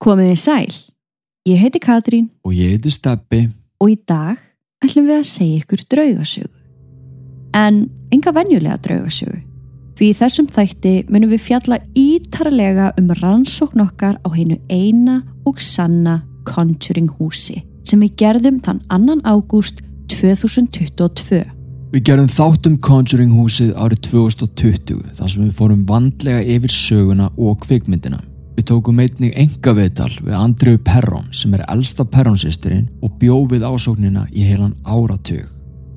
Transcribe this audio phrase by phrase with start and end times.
[0.00, 0.76] Komið þið sæl.
[1.44, 3.50] Ég heiti Katrín Og ég heiti Steppi.
[3.80, 4.38] og í dag
[4.84, 6.56] ætlum við að segja ykkur draugasögu.
[7.52, 9.42] En enga venjulega draugasögu.
[9.96, 15.60] Því í þessum þætti munum við fjalla ítarlega um rannsókn okkar á heinu eina og
[15.60, 19.20] sanna Conjuring húsi sem við gerðum þann 2.
[19.28, 21.44] ágúst 2022.
[21.92, 27.60] Við gerðum þáttum Conjuring húsið árið 2020 þar sem við fórum vandlega yfir söguna og
[27.66, 28.29] kvikmyndina.
[28.60, 33.62] Við tókum einnig enga viðtal við Andriu Perrón sem er elsta Perrónsisturinn og bjó við
[33.64, 35.46] ásóknina í heilan áratug.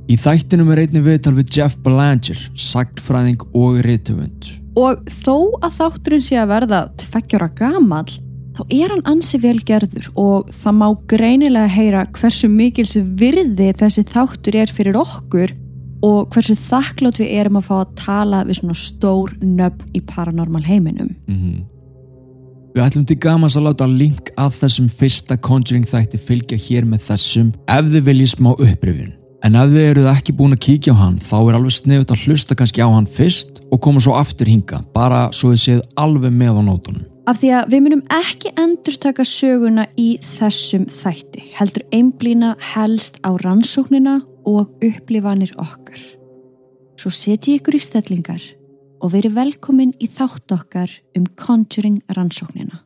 [0.08, 4.48] Í þættinum er einnig viðtal við Jeff Belanger, sagtfræðing og rithöfund.
[4.80, 8.16] Og þó að þátturinn sé að verða tveggjara gamall,
[8.56, 14.06] þá er hann ansi vel gerður og það má greinilega heyra hversu mikils virði þessi
[14.14, 15.52] þáttur er fyrir okkur
[16.00, 20.64] og hversu þakklátt við erum að fá að tala við svona stór nöfn í paranormal
[20.64, 21.12] heiminum.
[21.28, 21.73] Mm
[22.74, 27.04] Við ætlum til gamans að láta link að þessum fyrsta Conjuring þætti fylgja hér með
[27.06, 29.12] þessum ef þið viljið smá upprifin.
[29.46, 32.24] En ef þið eruð ekki búin að kíkja á hann þá er alveg sniðut að
[32.26, 36.34] hlusta kannski á hann fyrst og koma svo aftur hinga, bara svo þið séð alveg
[36.34, 37.06] með á nótunum.
[37.30, 43.22] Af því að við munum ekki endur taka söguna í þessum þætti, heldur einblýna helst
[43.22, 44.18] á rannsóknina
[44.50, 46.02] og upplifanir okkar.
[46.98, 48.42] Svo setji ykkur í stellingar
[49.04, 52.86] og veri velkomin í þátt okkar um Conjuring rannsóknina.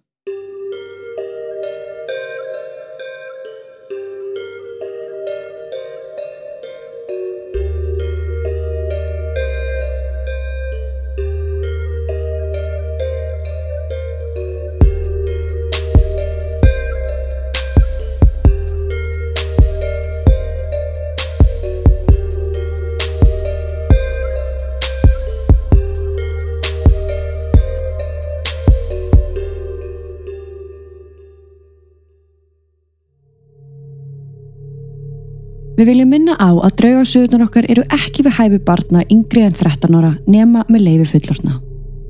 [35.77, 39.93] Við viljum minna á að draugarsöðunar okkar eru ekki við hæfi barna yngri en 13
[39.93, 41.59] ára nema með leifi fullorna.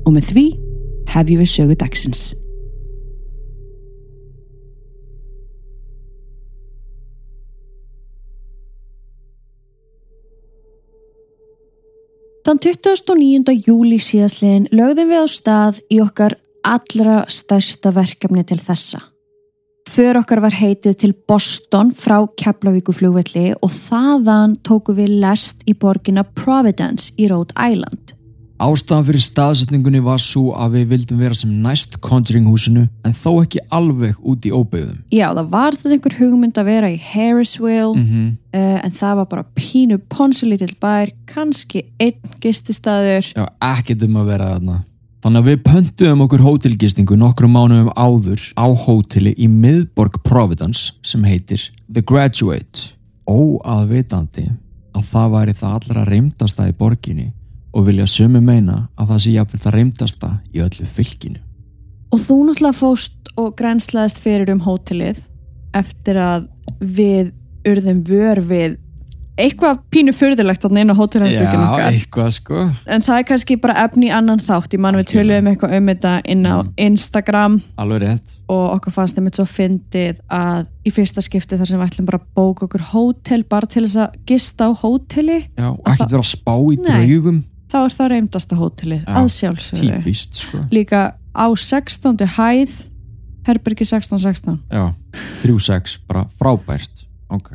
[0.08, 0.44] Og með því
[1.12, 2.22] hefjum við sögu dagsins.
[12.48, 13.52] Þann 29.
[13.68, 19.04] júli síðastliðin lögðum við á stað í okkar allra stærsta verkefni til þessa.
[19.98, 25.72] För okkar var heitið til Boston frá Keflavíku flugvelli og þaðan tóku við lest í
[25.74, 28.12] borgina Providence í Rhode Island.
[28.62, 33.40] Ástæðan fyrir staðsetningunni var svo að við vildum vera sem næst Conjuring húsinu en þó
[33.40, 35.00] ekki alveg út í óbyggðum.
[35.10, 38.28] Já, það var þetta einhver hugmynd að vera í Harrisville Mm -hmm.
[38.54, 43.34] uh, en það var bara pínu ponsulítill bær, kannski einn gististaður.
[43.34, 44.84] Já, ekkert um að vera þarna.
[45.18, 51.24] Þannig að við pöntuðum okkur hótelgistingu nokkrum mánuðum áður á hóteli í miðborg Providence sem
[51.26, 52.92] heitir The Graduate.
[53.26, 54.46] Óaðvitandi
[54.94, 57.26] að það væri það allra reymdasta í borginni
[57.74, 61.42] og vilja sömu meina að það sé jafnvel það reymdasta í öllu fylkinu.
[62.14, 65.18] Og þú náttúrulega fóst og grænslaðist fyrir um hótelið
[65.76, 66.46] eftir að
[66.78, 67.34] við
[67.68, 68.78] urðum vör við
[69.38, 71.92] eitthvað pínu fyrðilegt þannig inn á hótelherbyggin okkar.
[71.92, 72.62] eitthvað sko.
[72.86, 74.74] En það er kannski bara efni annan þátt.
[74.74, 76.72] Ég man við töluðum eitthvað um þetta inn á Mm.
[76.88, 78.34] Instagram Alveg rétt.
[78.48, 82.18] og okkur fannst þeim svo fyndið að í fyrsta skipti þar sem við ætlum bara
[82.18, 86.22] að bóka okkur hótel bara til þess að gista á hóteli Já, og ekkert vera
[86.22, 87.44] að spá í draugum.
[87.70, 90.02] þá er það reymdasta hótelið Já, að sjálfsögðu.
[90.02, 90.58] Típist sko.
[90.72, 92.26] Líka á 16.
[92.36, 92.70] hæð
[93.48, 94.58] Herbergi 1616.
[94.70, 94.92] Já,
[95.42, 97.06] 3-6, bara frábært.
[97.30, 97.52] Ok.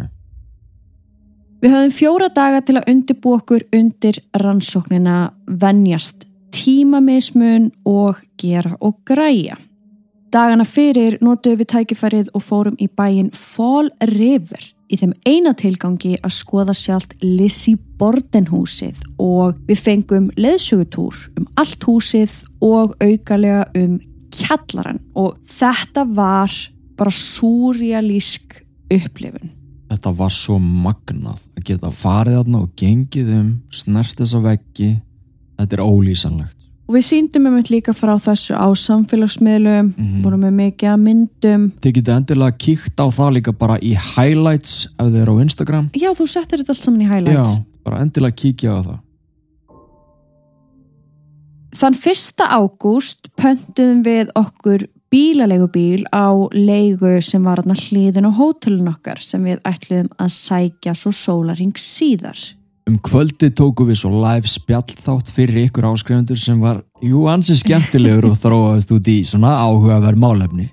[1.64, 8.98] Við höfum fjóra daga til að undirbú okkur undir rannsóknina venjast tímamismun og gera og
[9.08, 9.56] græja.
[10.28, 16.18] Dagana fyrir notuðum við tækifærið og fórum í bæin Fall River í þeim eina tilgangi
[16.20, 23.70] að skoða sjálft Lizzie Borden húsið og við fengum leðsugutúr um allt húsið og aukalega
[23.80, 24.02] um
[24.36, 26.52] kjallaran og þetta var
[27.00, 29.63] bara súrjalísk upplifun.
[30.04, 34.90] Þetta var svo magnað að geta farið þarna og gengið um, snert þessa veggi.
[35.56, 36.58] Þetta er ólýsanlegt.
[36.90, 40.18] Og við síndum um þetta líka frá þessu á samfélagsmiðlum, Mhm.
[40.26, 41.64] vorum við mikið að myndum.
[41.80, 45.90] Þið getið endilega kíkt á það líka bara í highlights ef þið eru á Instagram.
[45.96, 47.56] Já, þú settir þetta allt saman í highlights.
[47.56, 49.00] Já, bara endilega kíkja á það.
[51.80, 52.44] Þann 1.
[52.52, 54.84] ágúst pöntuðum við okkur
[55.14, 60.96] bílaleigubíl á leigu sem var aðna hliðin á hótelun okkar sem við ætluðum að sækja
[60.98, 62.40] svo sólaring síðar.
[62.90, 67.56] Um kvöldi tóku við svo live spjall þátt fyrir ykkur áskrifundur sem var, jú, ansi
[67.62, 70.72] skemmtilegur og þróaðist út í svona áhugaverð málefni.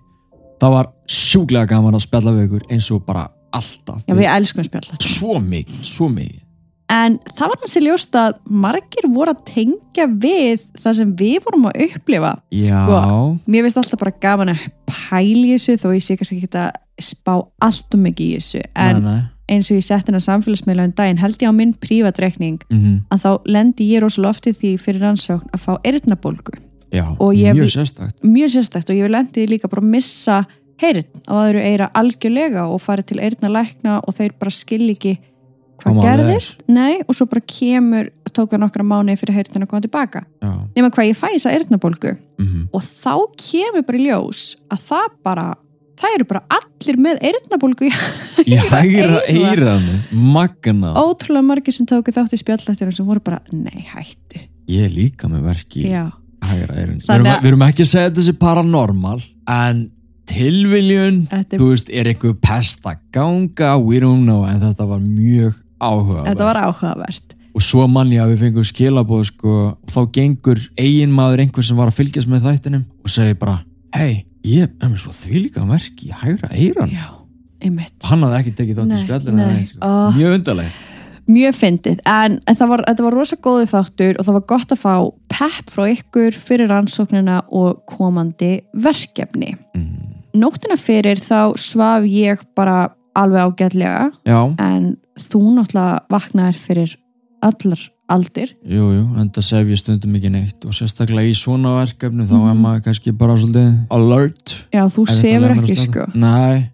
[0.60, 4.66] það var sjúklega gaman að spjalla við ykkur eins og bara alltaf Já, við elskum
[4.66, 6.42] spjalla svo mikið, svo mikið
[6.90, 11.68] En það var hansi ljóst að margir voru að tengja við það sem við vorum
[11.70, 12.32] að upplifa.
[12.50, 13.00] Já, Sko,
[13.46, 16.72] mér finnst alltaf bara gaman að pæla í þessu þó ég sé kannski ekki að
[17.00, 18.62] spá allt um mikið í þessu.
[18.74, 19.20] En nei, nei.
[19.54, 23.22] eins og ég sett hennar samfélagsmiðla um daginn held ég á minn prívatreikning Mm að
[23.24, 26.58] þá lendi ég rosalega oft í því fyrir rannsókn að fá eyrnabólgu.
[26.90, 28.16] Já, Og ég mjög sérstakt.
[28.26, 30.40] mjög sérstækt og ég lendi líka bara að missa
[30.82, 35.18] heyrn á öðru eyra algjörlega og farið til eyrnalækna og þeir bara skilja ekki
[35.84, 36.62] hvað gerðist?
[36.68, 40.20] Nei, og svo bara kemur tók það nokkra mánuði fyrir heyrnin að koma tilbaka
[40.76, 42.12] nema hvað ég fæ þessa eyrnabólgu.
[42.38, 45.46] Mm og þá kemur bara í ljós að það bara
[46.00, 47.92] það eru bara allir með eyrnabólgu í
[48.46, 49.50] í hægra eyra.
[49.50, 54.46] eiranu magna, ótrúlega margir sem tóku þátt í spjallættunum sem voru bara, nei, hættu.
[54.70, 56.06] Ég líka með verki já,
[56.46, 59.18] hægra eiranu við erum, að- ekki að segja þetta sé paranormal
[59.50, 59.82] en
[60.30, 63.74] tilviljun þú veist, er eitthvað pest að ganga?
[63.82, 67.36] We don't know, en þetta var mjög áhuga þetta var áhugavert.
[67.50, 71.66] Og svo mann ég að við fengum skilabóð sko, og þá gengur eigin maður einhver
[71.66, 73.56] sem var að fylgjast með þættinum og segir bara,
[73.96, 77.08] hei, ég er með svo þvílíka verki í hægra eiran já,
[77.58, 77.96] einmitt.
[78.06, 79.92] Hann hafði ekki tekið þátt í neitt, sko.
[80.14, 80.78] Mjög undarleg
[81.30, 84.80] mjög fyndið, en, en það var, var rosa góðu þáttur og það var gott að
[84.82, 84.94] fá
[85.30, 89.54] pepp frá ykkur fyrir rannsóknina og komandi verkefni.
[89.76, 90.16] Mm.
[90.34, 96.96] nóttina fyrir þá svaf ég bara alveg ágætlega já, en þú náttúrulega vaknaðir fyrir
[97.42, 97.80] allar
[98.10, 102.26] aldir jú, jú, en það sef ég stundum ekki neitt og sérstaklega í svona verkefni
[102.26, 102.60] þá er Mhm.
[102.64, 106.14] maður kannski bara svolítið alert já, þú ef sefur lemja ekki af sko stað.
[106.14, 106.70] nei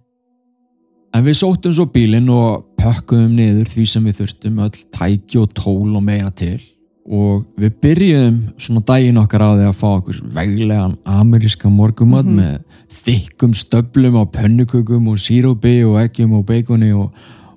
[1.15, 5.53] en við sóttum svo bílinn og pökkuðum niður því sem við þurftum öll tæki og
[5.55, 6.61] tól og meira til
[7.07, 12.37] og við byrjuðum svona daginn okkar á því að fá okkur veglegan ameríska morgumat Mhm.
[12.37, 12.61] með
[13.05, 17.11] þykkum stöflum á pönnukökum og sírópi og eggjum og beikoni og,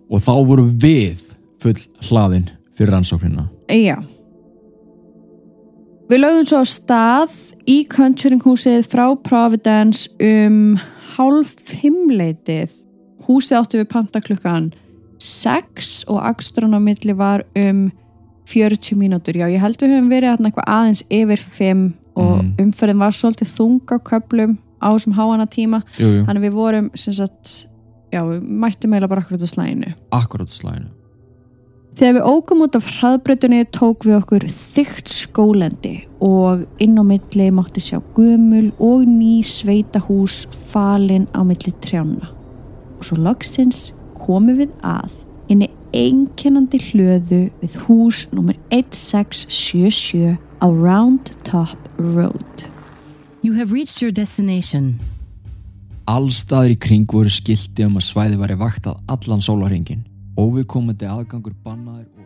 [0.10, 1.22] og þá voru við
[1.62, 1.78] full
[2.10, 3.48] hlaðin fyrir rannsóknina.
[3.70, 3.98] Já.
[6.10, 7.36] Við lögðum svo á stað
[7.70, 10.78] í Conjuring húsið frá Providence um
[11.16, 12.72] hálf fimmleitið.
[13.28, 14.72] Húsið áttu við panta klukkan
[15.22, 17.90] 6 og akstrun á milli var um
[18.50, 22.56] 40 mínútur, já ég held við höfum verið aðeins yfir 5 og Mhm.
[22.58, 26.94] umferðin var svolítið þung á köplum á þessum háana tíma jú, jú, þannig við vorum
[26.96, 27.56] sagt
[28.14, 30.96] já, við mættum eiginlega bara akkurat á slæðinu akkurát slæðinu
[32.00, 37.50] Þegar við ókum út af hraðbrötunni tók við okkur þygt skólendi og inn á milli
[37.52, 42.30] mátti sjá gömul og ný sveitahús falin á milli trjána.
[42.96, 45.12] Og svo loksins komum við að
[45.52, 48.56] inn í einkennandi hlöðu við hús nr.
[48.72, 52.70] 1677 á Round Top Road.
[53.42, 54.98] You have reached your destination.
[56.10, 60.02] Allstaðir í kring voru skilti um að svæði væri vaktað allan sólarhingin.
[60.36, 62.26] Óviðkomandi aðgangur bannaður og.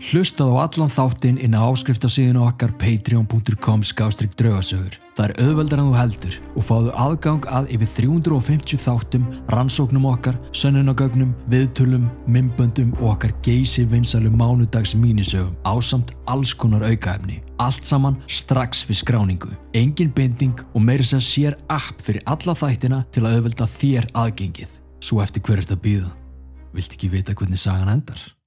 [0.00, 4.94] Hlustað á allan þáttinn inn á áskriftasíðinu okkar patreon.com skástrík draugasögur.
[5.16, 10.40] Það er auðveldar en þú heldur og fáðu aðgang að yfir 350 þáttum, rannsóknum okkar,
[10.56, 17.42] sönnunagögnum, viðtölum, mymböndum og okkar geysi vinsalu mánudags mínisögum ásamt alls konar aukaefni.
[17.60, 19.50] Allt saman strax við skráningu.
[19.76, 24.72] Engin binding og meiri sem sér app fyrir alla þættina til að auðvelda þér aðgengið.
[25.04, 26.10] Svo eftir hver ert að býða.
[26.72, 28.39] Vilt ekki vita hvernig sagan endar?